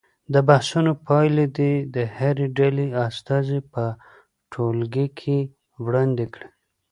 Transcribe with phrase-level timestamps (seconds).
[0.33, 3.83] د بحثونو پایلې دې د هرې ډلې استازي په
[4.51, 5.37] ټولګي کې
[5.83, 6.49] وړاندې کړي.